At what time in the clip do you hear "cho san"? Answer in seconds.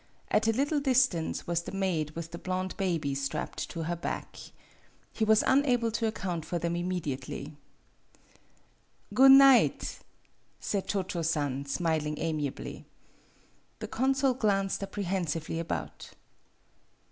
11.03-11.67